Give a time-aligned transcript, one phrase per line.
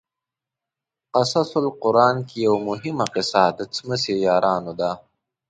[1.13, 4.91] قصص القران کې یوه مهمه قصه د څمڅې یارانو ده.